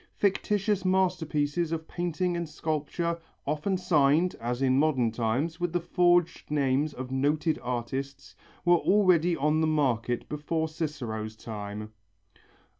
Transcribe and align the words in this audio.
Fictitious 0.15 0.83
masterpieces 0.83 1.71
of 1.71 1.87
painting 1.87 2.35
and 2.35 2.49
sculpture, 2.49 3.19
often 3.45 3.77
signed, 3.77 4.33
as 4.41 4.59
in 4.59 4.79
modern 4.79 5.11
times, 5.11 5.59
with 5.59 5.73
the 5.73 5.79
forged 5.79 6.49
names 6.49 6.91
of 6.91 7.11
noted 7.11 7.59
artists, 7.61 8.35
were 8.65 8.77
already 8.79 9.35
on 9.35 9.61
the 9.61 9.67
market 9.67 10.27
before 10.27 10.67
Cicero's 10.67 11.35
time. 11.35 11.91